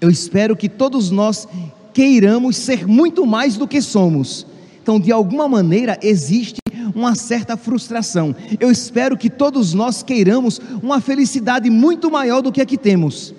Eu 0.00 0.10
espero 0.10 0.56
que 0.56 0.68
todos 0.68 1.10
nós 1.10 1.48
queiramos 1.92 2.56
ser 2.56 2.86
muito 2.86 3.26
mais 3.26 3.56
do 3.56 3.66
que 3.66 3.80
somos. 3.80 4.46
Então, 4.82 4.98
de 4.98 5.12
alguma 5.12 5.46
maneira, 5.48 5.98
existe 6.02 6.60
uma 6.94 7.14
certa 7.14 7.56
frustração. 7.56 8.34
Eu 8.58 8.70
espero 8.70 9.16
que 9.16 9.30
todos 9.30 9.74
nós 9.74 10.02
queiramos 10.02 10.60
uma 10.82 11.00
felicidade 11.00 11.70
muito 11.70 12.10
maior 12.10 12.40
do 12.40 12.52
que 12.52 12.60
a 12.60 12.66
que 12.66 12.78
temos, 12.78 13.34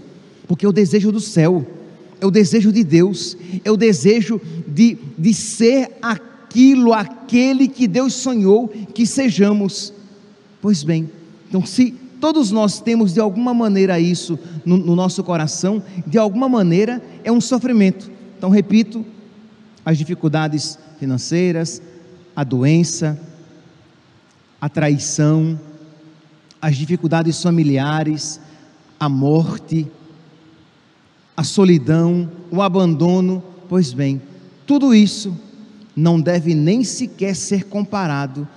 porque 0.48 0.66
é 0.66 0.70
o 0.70 0.74
desejo 0.74 1.12
do 1.12 1.20
céu, 1.20 1.66
é 2.20 2.26
o 2.26 2.32
desejo 2.32 2.72
de 2.72 2.84
Deus, 2.84 3.36
é 3.64 3.72
o 3.72 3.78
desejo 3.78 4.40
de, 4.68 4.98
de 5.18 5.34
ser 5.34 5.92
aquilo, 6.02 6.94
aquele 6.94 7.68
que 7.68 7.88
Deus 7.88 8.14
sonhou 8.14 8.68
que 8.68 9.06
sejamos. 9.06 9.94
Pois 10.62 10.84
bem, 10.84 11.10
então 11.50 11.66
se 11.66 11.92
todos 12.20 12.52
nós 12.52 12.80
temos 12.80 13.14
de 13.14 13.20
alguma 13.20 13.54
maneira 13.54 14.00
isso 14.00 14.38
no, 14.64 14.78
no 14.78 14.96
nosso 14.96 15.24
coração, 15.24 15.82
de 16.06 16.20
alguma 16.20 16.48
maneira 16.48 17.02
é 17.24 17.32
um 17.32 17.42
sofrimento. 17.42 18.12
Então, 18.38 18.50
repito, 18.50 19.04
as 19.86 19.98
dificuldades 19.98 20.78
financeiras, 21.00 21.82
a 22.36 22.44
doença, 22.44 23.20
a 24.60 24.70
traição, 24.70 25.60
as 26.62 26.78
dificuldades 26.78 27.42
familiares, 27.42 28.40
a 29.00 29.10
morte, 29.10 29.88
a 31.36 31.44
solidão, 31.44 32.30
o 32.52 32.62
abandono. 32.62 33.44
Pois 33.68 33.94
bem, 33.94 34.22
tudo 34.68 34.94
isso 34.94 35.36
não 35.96 36.22
deve 36.22 36.54
nem 36.54 36.84
sequer 36.84 37.36
ser 37.36 37.66
comparado 37.66 38.48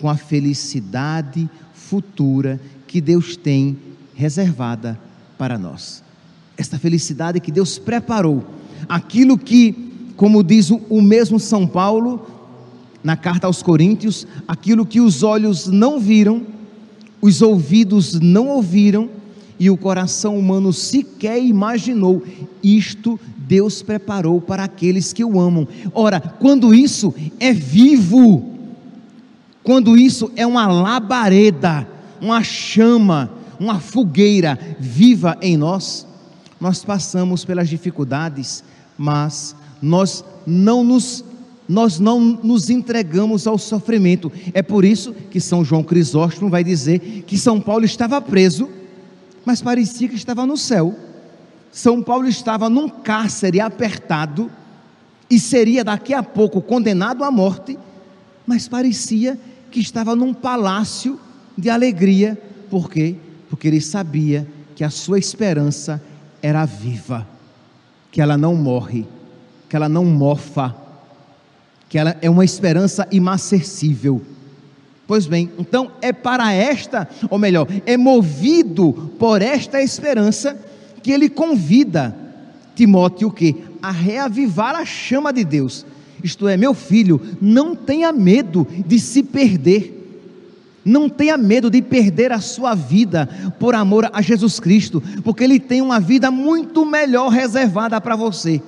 com 0.00 0.08
a 0.08 0.16
felicidade 0.16 1.48
futura 1.72 2.60
que 2.86 3.00
Deus 3.00 3.36
tem 3.36 3.78
reservada 4.14 4.98
para 5.38 5.56
nós. 5.56 6.02
Esta 6.56 6.78
felicidade 6.78 7.40
que 7.40 7.52
Deus 7.52 7.78
preparou, 7.78 8.44
aquilo 8.88 9.38
que, 9.38 9.81
como 10.16 10.42
diz 10.42 10.70
o 10.70 11.02
mesmo 11.02 11.38
São 11.38 11.66
Paulo, 11.66 12.26
na 13.02 13.16
carta 13.16 13.46
aos 13.46 13.62
Coríntios, 13.62 14.26
aquilo 14.46 14.86
que 14.86 15.00
os 15.00 15.22
olhos 15.22 15.66
não 15.66 15.98
viram, 15.98 16.42
os 17.20 17.42
ouvidos 17.42 18.18
não 18.20 18.48
ouviram 18.48 19.08
e 19.58 19.70
o 19.70 19.76
coração 19.76 20.36
humano 20.38 20.72
sequer 20.72 21.42
imaginou, 21.42 22.22
isto 22.62 23.18
Deus 23.36 23.82
preparou 23.82 24.40
para 24.40 24.64
aqueles 24.64 25.12
que 25.12 25.24
o 25.24 25.38
amam. 25.38 25.68
Ora, 25.92 26.20
quando 26.20 26.74
isso 26.74 27.14
é 27.38 27.52
vivo, 27.52 28.50
quando 29.62 29.96
isso 29.96 30.32
é 30.34 30.46
uma 30.46 30.66
labareda, 30.66 31.86
uma 32.20 32.42
chama, 32.42 33.30
uma 33.58 33.78
fogueira 33.78 34.58
viva 34.80 35.36
em 35.40 35.56
nós, 35.56 36.06
nós 36.60 36.84
passamos 36.84 37.44
pelas 37.44 37.68
dificuldades, 37.68 38.64
mas 38.96 39.54
nós 39.82 40.24
não 40.46 40.84
nos 40.84 41.24
nós 41.68 41.98
não 41.98 42.20
nos 42.20 42.68
entregamos 42.68 43.46
ao 43.46 43.56
sofrimento. 43.56 44.30
É 44.52 44.62
por 44.62 44.84
isso 44.84 45.14
que 45.30 45.40
São 45.40 45.64
João 45.64 45.82
Crisóstomo 45.82 46.50
vai 46.50 46.62
dizer 46.62 46.98
que 47.26 47.38
São 47.38 47.60
Paulo 47.60 47.84
estava 47.84 48.20
preso, 48.20 48.68
mas 49.44 49.62
parecia 49.62 50.08
que 50.08 50.16
estava 50.16 50.44
no 50.44 50.56
céu. 50.56 50.94
São 51.70 52.02
Paulo 52.02 52.28
estava 52.28 52.68
num 52.68 52.88
cárcere 52.88 53.60
apertado 53.60 54.50
e 55.30 55.38
seria 55.38 55.82
daqui 55.82 56.12
a 56.12 56.22
pouco 56.22 56.60
condenado 56.60 57.24
à 57.24 57.30
morte, 57.30 57.78
mas 58.46 58.68
parecia 58.68 59.38
que 59.70 59.80
estava 59.80 60.14
num 60.14 60.34
palácio 60.34 61.18
de 61.56 61.70
alegria, 61.70 62.38
por 62.68 62.90
quê? 62.90 63.16
Porque 63.48 63.68
ele 63.68 63.80
sabia 63.80 64.46
que 64.76 64.84
a 64.84 64.90
sua 64.90 65.18
esperança 65.18 66.02
era 66.42 66.66
viva, 66.66 67.26
que 68.10 68.20
ela 68.20 68.36
não 68.36 68.54
morre, 68.54 69.06
que 69.72 69.76
ela 69.76 69.88
não 69.88 70.04
mofa, 70.04 70.76
que 71.88 71.96
ela 71.96 72.14
é 72.20 72.28
uma 72.28 72.44
esperança 72.44 73.08
imacessível. 73.10 74.20
Pois 75.06 75.26
bem, 75.26 75.50
então 75.58 75.92
é 76.02 76.12
para 76.12 76.52
esta, 76.52 77.08
ou 77.30 77.38
melhor, 77.38 77.66
é 77.86 77.96
movido 77.96 79.14
por 79.18 79.40
esta 79.40 79.80
esperança 79.80 80.60
que 81.02 81.10
ele 81.10 81.30
convida 81.30 82.14
Timóteo 82.76 83.28
o 83.28 83.30
quê? 83.30 83.56
A 83.80 83.90
reavivar 83.90 84.76
a 84.76 84.84
chama 84.84 85.32
de 85.32 85.42
Deus. 85.42 85.86
Isto 86.22 86.46
é, 86.46 86.54
meu 86.54 86.74
filho, 86.74 87.18
não 87.40 87.74
tenha 87.74 88.12
medo 88.12 88.68
de 88.86 88.98
se 88.98 89.22
perder. 89.22 90.20
Não 90.84 91.08
tenha 91.08 91.38
medo 91.38 91.70
de 91.70 91.80
perder 91.80 92.30
a 92.30 92.40
sua 92.40 92.74
vida 92.74 93.26
por 93.58 93.74
amor 93.74 94.10
a 94.12 94.20
Jesus 94.20 94.60
Cristo, 94.60 95.02
porque 95.24 95.42
Ele 95.42 95.58
tem 95.58 95.80
uma 95.80 95.98
vida 95.98 96.30
muito 96.30 96.84
melhor 96.84 97.30
reservada 97.30 97.98
para 98.02 98.16
você. 98.16 98.60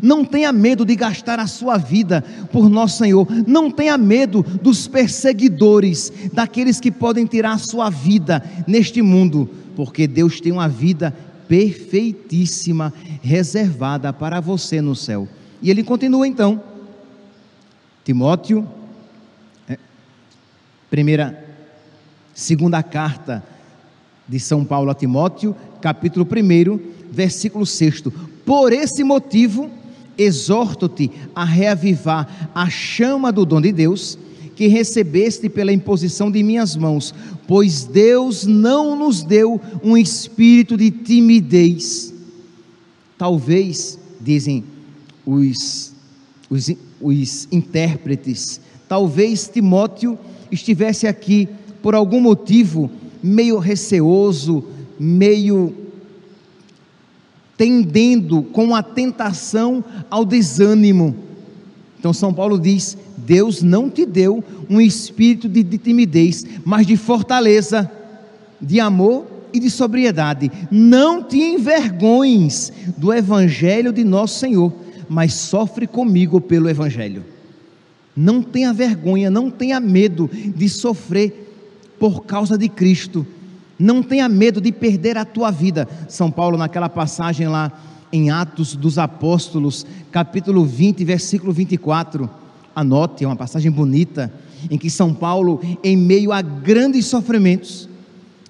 Não 0.00 0.24
tenha 0.24 0.52
medo 0.52 0.84
de 0.84 0.94
gastar 0.94 1.40
a 1.40 1.46
sua 1.46 1.76
vida 1.76 2.22
por 2.52 2.68
nosso 2.68 2.98
Senhor. 2.98 3.26
Não 3.46 3.70
tenha 3.70 3.98
medo 3.98 4.42
dos 4.62 4.86
perseguidores, 4.86 6.12
daqueles 6.32 6.80
que 6.80 6.90
podem 6.90 7.26
tirar 7.26 7.52
a 7.52 7.58
sua 7.58 7.90
vida 7.90 8.42
neste 8.66 9.02
mundo, 9.02 9.50
porque 9.74 10.06
Deus 10.06 10.40
tem 10.40 10.52
uma 10.52 10.68
vida 10.68 11.14
perfeitíssima 11.48 12.92
reservada 13.20 14.12
para 14.12 14.40
você 14.40 14.80
no 14.80 14.96
céu. 14.96 15.28
E 15.60 15.70
ele 15.70 15.82
continua 15.82 16.26
então. 16.26 16.62
Timóteo, 18.04 18.66
é, 19.68 19.78
primeira, 20.90 21.44
segunda 22.34 22.82
carta 22.82 23.44
de 24.26 24.40
São 24.40 24.64
Paulo 24.64 24.90
a 24.90 24.94
Timóteo, 24.94 25.54
capítulo 25.80 26.26
1, 26.26 26.80
versículo 27.10 27.66
6. 27.66 28.04
Por 28.44 28.72
esse 28.72 29.04
motivo, 29.04 29.70
exorto-te 30.16 31.10
a 31.34 31.44
reavivar 31.44 32.50
a 32.54 32.68
chama 32.68 33.32
do 33.32 33.44
dom 33.44 33.60
de 33.60 33.72
Deus 33.72 34.18
que 34.54 34.66
recebeste 34.66 35.48
pela 35.48 35.72
imposição 35.72 36.30
de 36.30 36.42
minhas 36.42 36.76
mãos, 36.76 37.14
pois 37.46 37.84
Deus 37.84 38.46
não 38.46 38.96
nos 38.96 39.22
deu 39.22 39.60
um 39.82 39.96
espírito 39.96 40.76
de 40.76 40.90
timidez. 40.90 42.12
Talvez, 43.16 43.98
dizem 44.20 44.64
os, 45.24 45.92
os, 46.50 46.70
os 47.00 47.48
intérpretes, 47.50 48.60
talvez 48.88 49.48
Timóteo 49.48 50.18
estivesse 50.50 51.06
aqui 51.06 51.48
por 51.82 51.94
algum 51.94 52.20
motivo 52.20 52.90
meio 53.22 53.58
receoso, 53.58 54.64
meio 54.98 55.74
tendendo 57.62 58.42
com 58.42 58.74
a 58.74 58.82
tentação 58.82 59.84
ao 60.10 60.24
desânimo. 60.24 61.14
Então 61.96 62.12
São 62.12 62.34
Paulo 62.34 62.58
diz: 62.58 62.98
Deus 63.18 63.62
não 63.62 63.88
te 63.88 64.04
deu 64.04 64.42
um 64.68 64.80
espírito 64.80 65.48
de, 65.48 65.62
de 65.62 65.78
timidez, 65.78 66.44
mas 66.64 66.84
de 66.84 66.96
fortaleza, 66.96 67.88
de 68.60 68.80
amor 68.80 69.26
e 69.52 69.60
de 69.60 69.70
sobriedade. 69.70 70.50
Não 70.72 71.22
te 71.22 71.40
envergonhes 71.40 72.72
do 72.96 73.12
evangelho 73.12 73.92
de 73.92 74.02
nosso 74.02 74.40
Senhor, 74.40 74.72
mas 75.08 75.32
sofre 75.32 75.86
comigo 75.86 76.40
pelo 76.40 76.68
evangelho. 76.68 77.24
Não 78.16 78.42
tenha 78.42 78.72
vergonha, 78.72 79.30
não 79.30 79.48
tenha 79.52 79.78
medo 79.78 80.28
de 80.32 80.68
sofrer 80.68 81.54
por 81.96 82.24
causa 82.24 82.58
de 82.58 82.68
Cristo. 82.68 83.24
Não 83.78 84.02
tenha 84.02 84.28
medo 84.28 84.60
de 84.60 84.70
perder 84.70 85.16
a 85.18 85.24
tua 85.24 85.50
vida. 85.50 85.88
São 86.08 86.30
Paulo, 86.30 86.56
naquela 86.56 86.88
passagem 86.88 87.48
lá 87.48 87.72
em 88.12 88.30
Atos 88.30 88.76
dos 88.76 88.98
Apóstolos, 88.98 89.86
capítulo 90.10 90.64
20, 90.64 91.04
versículo 91.04 91.52
24 91.52 92.28
Anote, 92.74 93.24
é 93.24 93.26
uma 93.26 93.36
passagem 93.36 93.70
bonita, 93.70 94.32
em 94.70 94.78
que 94.78 94.88
São 94.88 95.12
Paulo, 95.12 95.60
em 95.82 95.96
meio 95.96 96.32
a 96.32 96.40
grandes 96.40 97.06
sofrimentos, 97.06 97.88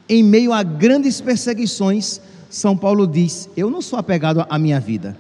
em 0.08 0.22
meio 0.22 0.52
a 0.52 0.62
grandes 0.62 1.20
perseguições, 1.20 2.20
São 2.48 2.76
Paulo 2.76 3.06
diz: 3.06 3.48
Eu 3.56 3.70
não 3.70 3.82
sou 3.82 3.98
apegado 3.98 4.44
à 4.48 4.58
minha 4.58 4.78
vida, 4.78 5.16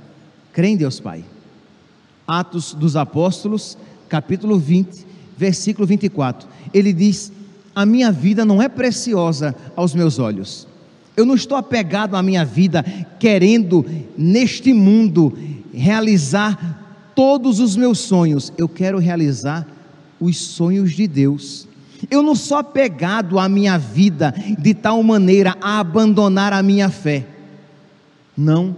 crê 0.52 0.68
em 0.68 0.76
Deus 0.76 1.00
Pai. 1.00 1.24
Atos 2.26 2.74
dos 2.74 2.94
Apóstolos, 2.94 3.76
capítulo 4.08 4.58
20, 4.58 5.06
versículo 5.36 5.86
24. 5.86 6.48
Ele 6.72 6.92
diz: 6.92 7.32
A 7.74 7.86
minha 7.86 8.12
vida 8.12 8.44
não 8.44 8.60
é 8.60 8.68
preciosa 8.68 9.54
aos 9.74 9.94
meus 9.94 10.18
olhos. 10.18 10.66
Eu 11.16 11.26
não 11.26 11.34
estou 11.34 11.56
apegado 11.56 12.16
à 12.16 12.22
minha 12.22 12.44
vida, 12.44 12.84
querendo 13.18 13.84
neste 14.16 14.72
mundo 14.72 15.36
realizar 15.72 17.10
todos 17.14 17.60
os 17.60 17.76
meus 17.76 17.98
sonhos, 17.98 18.52
eu 18.56 18.68
quero 18.68 18.98
realizar 18.98 19.66
os 20.20 20.38
sonhos 20.38 20.92
de 20.92 21.06
Deus. 21.06 21.66
Eu 22.10 22.22
não 22.22 22.34
sou 22.34 22.56
apegado 22.56 23.38
à 23.38 23.48
minha 23.48 23.78
vida 23.78 24.34
de 24.58 24.74
tal 24.74 25.02
maneira 25.02 25.56
a 25.60 25.78
abandonar 25.78 26.52
a 26.52 26.62
minha 26.62 26.88
fé. 26.88 27.26
Não, 28.36 28.74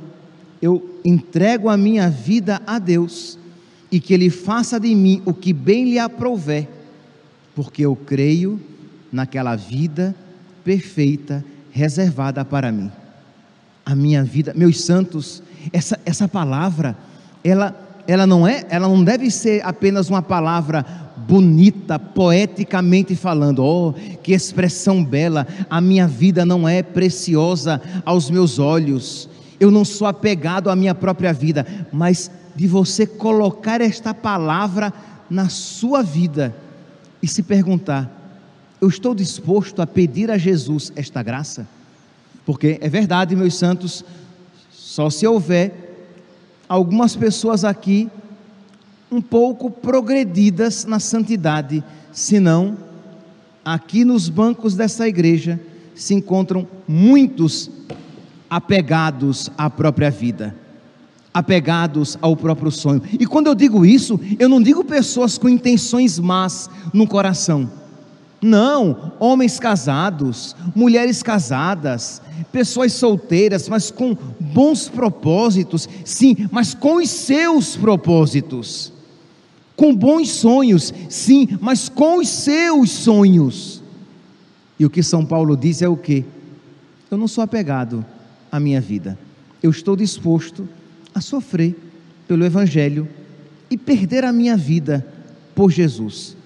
eu 0.60 0.98
entrego 1.04 1.68
a 1.68 1.76
minha 1.76 2.10
vida 2.10 2.60
a 2.66 2.78
Deus 2.78 3.38
e 3.90 4.00
que 4.00 4.12
Ele 4.12 4.30
faça 4.30 4.78
de 4.80 4.94
mim 4.94 5.22
o 5.24 5.32
que 5.32 5.52
bem 5.52 5.84
lhe 5.84 5.98
aprouver, 5.98 6.68
porque 7.54 7.82
eu 7.82 7.94
creio 7.94 8.60
naquela 9.14 9.54
vida 9.54 10.14
perfeita 10.64 11.44
reservada 11.70 12.44
para 12.44 12.72
mim. 12.72 12.90
A 13.86 13.94
minha 13.94 14.24
vida, 14.24 14.52
meus 14.54 14.80
santos, 14.80 15.42
essa, 15.72 15.98
essa 16.04 16.26
palavra, 16.26 16.96
ela 17.42 17.84
ela 18.06 18.26
não 18.26 18.46
é, 18.46 18.64
ela 18.68 18.86
não 18.86 19.02
deve 19.02 19.30
ser 19.30 19.64
apenas 19.64 20.10
uma 20.10 20.20
palavra 20.20 20.84
bonita, 21.26 21.98
poeticamente 21.98 23.16
falando. 23.16 23.64
Oh, 23.64 23.94
que 24.22 24.32
expressão 24.32 25.02
bela! 25.02 25.46
A 25.70 25.80
minha 25.80 26.06
vida 26.06 26.44
não 26.44 26.68
é 26.68 26.82
preciosa 26.82 27.80
aos 28.04 28.28
meus 28.28 28.58
olhos. 28.58 29.28
Eu 29.58 29.70
não 29.70 29.86
sou 29.86 30.06
apegado 30.06 30.68
à 30.68 30.76
minha 30.76 30.94
própria 30.94 31.32
vida, 31.32 31.66
mas 31.90 32.30
de 32.54 32.66
você 32.66 33.06
colocar 33.06 33.80
esta 33.80 34.12
palavra 34.12 34.92
na 35.30 35.48
sua 35.48 36.02
vida 36.02 36.54
e 37.22 37.26
se 37.26 37.42
perguntar: 37.42 38.23
eu 38.84 38.88
estou 38.88 39.14
disposto 39.14 39.80
a 39.80 39.86
pedir 39.86 40.30
a 40.30 40.36
Jesus 40.36 40.92
esta 40.94 41.22
graça? 41.22 41.66
Porque 42.44 42.76
é 42.82 42.88
verdade, 42.88 43.34
meus 43.34 43.54
santos, 43.54 44.04
só 44.70 45.08
se 45.08 45.26
houver 45.26 46.06
algumas 46.68 47.16
pessoas 47.16 47.64
aqui 47.64 48.10
um 49.10 49.22
pouco 49.22 49.70
progredidas 49.70 50.84
na 50.84 51.00
santidade, 51.00 51.82
senão 52.12 52.76
aqui 53.64 54.04
nos 54.04 54.28
bancos 54.28 54.76
dessa 54.76 55.08
igreja 55.08 55.58
se 55.94 56.12
encontram 56.12 56.68
muitos 56.86 57.70
apegados 58.50 59.48
à 59.56 59.70
própria 59.70 60.10
vida, 60.10 60.54
apegados 61.32 62.18
ao 62.20 62.36
próprio 62.36 62.70
sonho. 62.70 63.00
E 63.18 63.24
quando 63.24 63.46
eu 63.46 63.54
digo 63.54 63.86
isso, 63.86 64.20
eu 64.38 64.46
não 64.46 64.60
digo 64.60 64.84
pessoas 64.84 65.38
com 65.38 65.48
intenções 65.48 66.18
más 66.18 66.68
no 66.92 67.06
coração. 67.06 67.83
Não, 68.44 69.12
homens 69.18 69.58
casados, 69.58 70.54
mulheres 70.74 71.22
casadas, 71.22 72.20
pessoas 72.52 72.92
solteiras, 72.92 73.70
mas 73.70 73.90
com 73.90 74.14
bons 74.38 74.86
propósitos, 74.86 75.88
sim, 76.04 76.36
mas 76.52 76.74
com 76.74 76.96
os 76.96 77.08
seus 77.08 77.74
propósitos, 77.74 78.92
com 79.74 79.96
bons 79.96 80.28
sonhos, 80.28 80.92
sim, 81.08 81.56
mas 81.58 81.88
com 81.88 82.18
os 82.18 82.28
seus 82.28 82.90
sonhos. 82.90 83.82
E 84.78 84.84
o 84.84 84.90
que 84.90 85.02
São 85.02 85.24
Paulo 85.24 85.56
diz 85.56 85.80
é 85.80 85.88
o 85.88 85.96
que? 85.96 86.22
Eu 87.10 87.16
não 87.16 87.26
sou 87.26 87.42
apegado 87.42 88.04
à 88.52 88.60
minha 88.60 88.80
vida, 88.80 89.18
eu 89.62 89.70
estou 89.70 89.96
disposto 89.96 90.68
a 91.14 91.20
sofrer 91.22 91.74
pelo 92.28 92.44
Evangelho 92.44 93.08
e 93.70 93.78
perder 93.78 94.22
a 94.22 94.34
minha 94.34 94.54
vida 94.54 95.06
por 95.54 95.70
Jesus. 95.70 96.36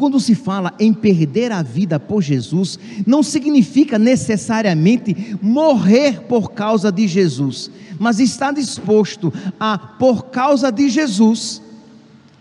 Quando 0.00 0.18
se 0.18 0.34
fala 0.34 0.72
em 0.80 0.94
perder 0.94 1.52
a 1.52 1.62
vida 1.62 2.00
por 2.00 2.22
Jesus, 2.22 2.78
não 3.06 3.22
significa 3.22 3.98
necessariamente 3.98 5.36
morrer 5.42 6.22
por 6.22 6.52
causa 6.52 6.90
de 6.90 7.06
Jesus, 7.06 7.70
mas 7.98 8.18
estar 8.18 8.50
disposto 8.54 9.30
a, 9.60 9.76
por 9.76 10.30
causa 10.30 10.72
de 10.72 10.88
Jesus, 10.88 11.60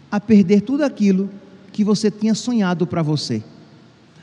a 0.10 0.22
perder 0.22 0.62
tudo 0.62 0.86
aquilo 0.86 1.30
que 1.74 1.84
você 1.84 2.10
tinha 2.10 2.34
sonhado 2.34 2.88
para 2.88 3.02
você. 3.02 3.44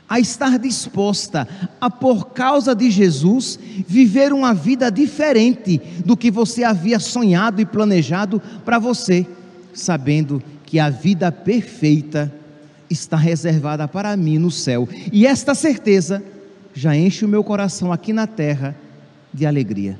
A 0.09 0.19
estar 0.19 0.57
disposta 0.57 1.47
a, 1.79 1.91
por 1.91 2.29
causa 2.29 2.73
de 2.73 2.89
Jesus, 2.89 3.59
viver 3.87 4.33
uma 4.33 4.51
vida 4.51 4.89
diferente 4.89 5.79
do 6.03 6.17
que 6.17 6.31
você 6.31 6.63
havia 6.63 6.97
sonhado 6.97 7.61
e 7.61 7.67
planejado 7.67 8.41
para 8.65 8.79
você. 8.79 9.27
sabendo 9.75 10.41
que 10.65 10.79
a 10.79 10.89
vida 10.89 11.31
perfeita 11.31 12.33
está 12.89 13.17
reservada 13.17 13.87
para 13.87 14.15
mim 14.15 14.37
no 14.37 14.51
céu. 14.51 14.87
E 15.11 15.25
esta 15.25 15.53
certeza 15.53 16.23
já 16.73 16.95
enche 16.95 17.25
o 17.25 17.27
meu 17.27 17.43
coração 17.43 17.91
aqui 17.91 18.13
na 18.13 18.27
terra 18.27 18.75
de 19.33 19.45
alegria. 19.45 19.99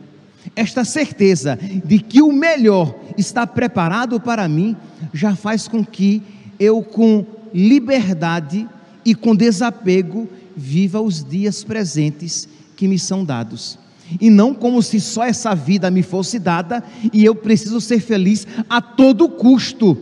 Esta 0.55 0.85
certeza 0.85 1.57
de 1.83 1.99
que 1.99 2.21
o 2.21 2.31
melhor 2.31 2.95
está 3.17 3.45
preparado 3.45 4.19
para 4.19 4.47
mim 4.47 4.75
já 5.13 5.35
faz 5.35 5.67
com 5.67 5.83
que 5.83 6.21
eu, 6.59 6.81
com 6.81 7.25
liberdade 7.53 8.67
e 9.03 9.13
com 9.13 9.35
desapego, 9.35 10.27
viva 10.55 11.01
os 11.01 11.23
dias 11.23 11.63
presentes 11.63 12.47
que 12.75 12.87
me 12.87 12.97
são 12.97 13.23
dados. 13.23 13.77
E 14.21 14.29
não 14.29 14.53
como 14.53 14.81
se 14.81 15.01
só 15.01 15.23
essa 15.23 15.53
vida 15.53 15.91
me 15.91 16.01
fosse 16.01 16.39
dada 16.39 16.83
e 17.11 17.25
eu 17.25 17.35
preciso 17.35 17.81
ser 17.81 17.99
feliz 17.99 18.47
a 18.69 18.81
todo 18.81 19.27
custo. 19.27 19.97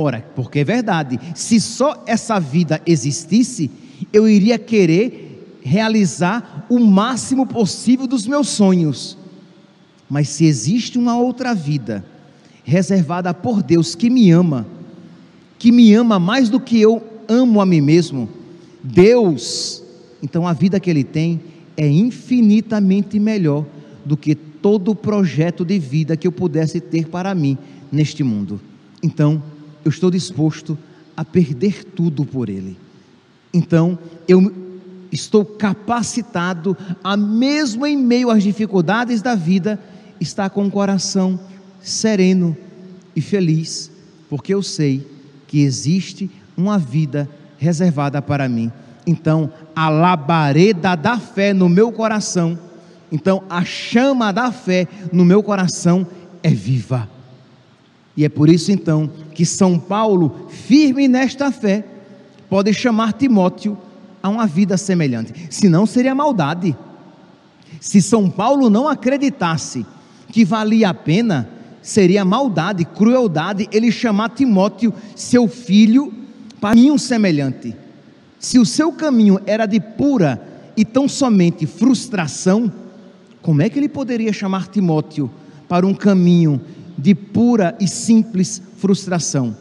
Ora, 0.00 0.24
porque 0.36 0.60
é 0.60 0.64
verdade, 0.64 1.18
se 1.34 1.60
só 1.60 2.04
essa 2.06 2.38
vida 2.38 2.80
existisse, 2.86 3.68
eu 4.12 4.28
iria 4.28 4.56
querer 4.56 5.58
realizar 5.60 6.64
o 6.70 6.78
máximo 6.78 7.44
possível 7.44 8.06
dos 8.06 8.24
meus 8.24 8.48
sonhos. 8.48 9.18
Mas 10.08 10.28
se 10.28 10.44
existe 10.44 10.96
uma 11.00 11.18
outra 11.18 11.52
vida 11.52 12.04
reservada 12.62 13.34
por 13.34 13.60
Deus 13.60 13.96
que 13.96 14.08
me 14.08 14.30
ama, 14.30 14.68
que 15.58 15.72
me 15.72 15.92
ama 15.94 16.16
mais 16.20 16.48
do 16.48 16.60
que 16.60 16.80
eu 16.80 17.02
amo 17.28 17.60
a 17.60 17.66
mim 17.66 17.80
mesmo, 17.80 18.28
Deus, 18.80 19.82
então 20.22 20.46
a 20.46 20.52
vida 20.52 20.78
que 20.78 20.88
Ele 20.88 21.02
tem 21.02 21.40
é 21.76 21.88
infinitamente 21.88 23.18
melhor 23.18 23.66
do 24.04 24.16
que 24.16 24.36
todo 24.36 24.92
o 24.92 24.94
projeto 24.94 25.64
de 25.64 25.76
vida 25.76 26.16
que 26.16 26.28
eu 26.28 26.30
pudesse 26.30 26.80
ter 26.80 27.08
para 27.08 27.34
mim 27.34 27.58
neste 27.90 28.22
mundo. 28.22 28.60
Então, 29.02 29.42
eu 29.84 29.88
estou 29.88 30.10
disposto 30.10 30.78
a 31.16 31.24
perder 31.24 31.84
tudo 31.84 32.24
por 32.24 32.48
Ele. 32.48 32.78
Então, 33.52 33.98
eu 34.26 34.52
estou 35.10 35.44
capacitado 35.44 36.76
a, 37.02 37.16
mesmo 37.16 37.86
em 37.86 37.96
meio 37.96 38.30
às 38.30 38.42
dificuldades 38.42 39.22
da 39.22 39.34
vida, 39.34 39.80
estar 40.20 40.50
com 40.50 40.66
o 40.66 40.70
coração 40.70 41.38
sereno 41.80 42.56
e 43.16 43.20
feliz, 43.20 43.90
porque 44.28 44.52
eu 44.52 44.62
sei 44.62 45.06
que 45.46 45.62
existe 45.62 46.30
uma 46.56 46.78
vida 46.78 47.28
reservada 47.56 48.20
para 48.20 48.48
mim. 48.48 48.70
Então, 49.06 49.50
a 49.74 49.88
labareda 49.88 50.94
da 50.94 51.18
fé 51.18 51.54
no 51.54 51.68
meu 51.68 51.90
coração, 51.90 52.58
então 53.10 53.42
a 53.48 53.64
chama 53.64 54.32
da 54.32 54.52
fé 54.52 54.86
no 55.12 55.24
meu 55.24 55.42
coração 55.42 56.06
é 56.42 56.50
viva. 56.50 57.08
E 58.18 58.24
é 58.24 58.28
por 58.28 58.48
isso 58.48 58.72
então 58.72 59.08
que 59.32 59.46
São 59.46 59.78
Paulo, 59.78 60.48
firme 60.48 61.06
nesta 61.06 61.52
fé, 61.52 61.84
pode 62.50 62.74
chamar 62.74 63.12
Timóteo 63.12 63.78
a 64.20 64.28
uma 64.28 64.44
vida 64.44 64.76
semelhante. 64.76 65.32
Senão 65.48 65.86
seria 65.86 66.16
maldade. 66.16 66.76
Se 67.80 68.02
São 68.02 68.28
Paulo 68.28 68.68
não 68.68 68.88
acreditasse 68.88 69.86
que 70.32 70.44
valia 70.44 70.88
a 70.88 70.94
pena, 70.94 71.48
seria 71.80 72.24
maldade, 72.24 72.84
crueldade 72.84 73.68
ele 73.70 73.92
chamar 73.92 74.30
Timóteo, 74.30 74.92
seu 75.14 75.46
filho, 75.46 76.12
para 76.60 76.76
um 76.76 76.98
semelhante. 76.98 77.72
Se 78.36 78.58
o 78.58 78.66
seu 78.66 78.90
caminho 78.90 79.38
era 79.46 79.64
de 79.64 79.78
pura 79.78 80.42
e 80.76 80.84
tão 80.84 81.08
somente 81.08 81.66
frustração, 81.66 82.72
como 83.40 83.62
é 83.62 83.68
que 83.68 83.78
ele 83.78 83.88
poderia 83.88 84.32
chamar 84.32 84.66
Timóteo 84.66 85.30
para 85.68 85.86
um 85.86 85.94
caminho 85.94 86.60
de 86.98 87.14
pura 87.14 87.76
e 87.80 87.86
simples 87.86 88.60
frustração? 88.76 89.56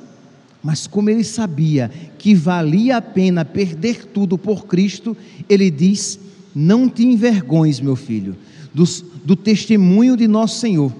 Mas 0.64 0.88
como 0.88 1.10
ele 1.10 1.24
sabia 1.24 1.90
que 2.18 2.34
valia 2.34 2.98
a 2.98 3.02
pena 3.02 3.46
perder 3.46 4.06
tudo 4.06 4.38
por 4.38 4.66
Cristo, 4.66 5.16
ele 5.48 5.70
diz: 5.70 6.20
Não 6.54 6.90
te 6.90 7.06
envergonhes, 7.06 7.80
meu 7.80 7.96
filho, 7.96 8.36
do, 8.74 8.84
do 9.24 9.36
testemunho 9.36 10.18
de 10.18 10.28
nosso 10.28 10.60
Senhor, 10.60 10.92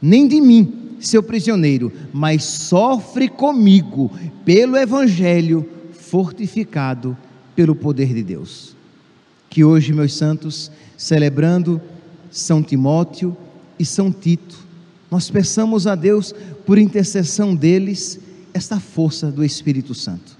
nem 0.00 0.26
de 0.26 0.40
mim, 0.40 0.72
seu 1.00 1.22
prisioneiro, 1.22 1.92
mas 2.12 2.44
sofre 2.44 3.28
comigo 3.28 4.10
pelo 4.44 4.76
Evangelho, 4.76 5.68
fortificado 5.92 7.16
pelo 7.54 7.74
poder 7.74 8.14
de 8.14 8.22
Deus. 8.22 8.76
Que 9.50 9.64
hoje, 9.64 9.92
meus 9.92 10.14
santos, 10.14 10.70
celebrando 10.96 11.80
São 12.30 12.62
Timóteo 12.62 13.36
e 13.78 13.84
São 13.84 14.10
Tito, 14.12 14.67
nós 15.10 15.30
peçamos 15.30 15.86
a 15.86 15.94
Deus, 15.94 16.34
por 16.66 16.78
intercessão 16.78 17.54
deles, 17.54 18.18
esta 18.52 18.78
força 18.78 19.30
do 19.30 19.44
Espírito 19.44 19.94
Santo. 19.94 20.36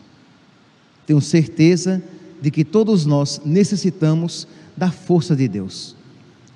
Tenho 1.07 1.21
certeza 1.21 2.03
de 2.41 2.51
que 2.51 2.65
todos 2.65 3.07
nós 3.07 3.41
necessitamos 3.45 4.47
da 4.77 4.91
força 4.91 5.35
de 5.35 5.49
Deus, 5.49 5.97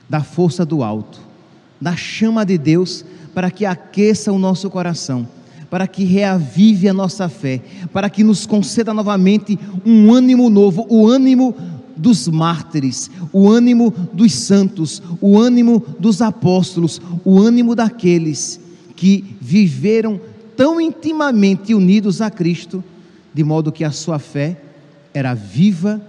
da 0.09 0.23
força 0.23 0.65
do 0.65 0.83
alto, 0.83 1.21
da 1.81 1.97
chama 1.97 2.45
de 2.45 2.59
Deus 2.59 3.05
para 3.35 3.51
que 3.51 3.65
aqueça 3.65 4.31
o 4.31 4.39
nosso 4.39 4.69
coração, 4.71 5.27
para 5.71 5.87
que 5.87 6.05
reavive 6.05 6.89
a 6.89 6.93
nossa 6.93 7.29
fé, 7.29 7.63
para 7.93 8.11
que 8.11 8.23
nos 8.23 8.45
conceda 8.45 8.93
novamente 8.93 9.59
um 9.87 10.13
ânimo 10.13 10.51
novo, 10.51 10.87
o 10.89 11.09
ânimo 11.09 11.57
dos 11.97 12.29
mártires, 12.29 13.11
o 13.33 13.49
ânimo 13.49 13.93
dos 14.13 14.33
santos, 14.33 15.03
o 15.21 15.39
ânimo 15.39 15.85
dos 15.99 16.23
apóstolos, 16.23 17.01
o 17.25 17.39
ânimo 17.41 17.75
daqueles 17.75 18.61
que 18.97 19.37
viveram 19.41 20.21
tão 20.57 20.81
intimamente 20.81 21.75
unidos 21.75 22.21
a 22.21 22.31
Cristo, 22.31 22.85
de 23.35 23.43
modo 23.43 23.73
que 23.73 23.85
a 23.85 23.91
sua 23.91 24.19
fé 24.19 24.61
era 25.13 25.35
viva 25.35 26.01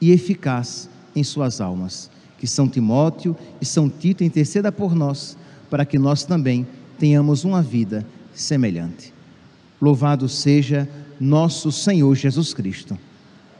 e 0.00 0.10
eficaz 0.10 0.88
em 1.14 1.22
suas 1.22 1.60
almas. 1.60 2.10
Que 2.38 2.46
São 2.46 2.68
Timóteo 2.68 3.36
e 3.60 3.64
São 3.64 3.88
Tito 3.88 4.24
interceda 4.24 4.70
por 4.70 4.94
nós 4.94 5.36
para 5.70 5.84
que 5.84 5.98
nós 5.98 6.24
também 6.24 6.66
tenhamos 6.98 7.44
uma 7.44 7.62
vida 7.62 8.06
semelhante. 8.34 9.12
Louvado 9.80 10.28
seja 10.28 10.88
nosso 11.18 11.70
Senhor 11.70 12.14
Jesus 12.14 12.54
Cristo, 12.54 12.98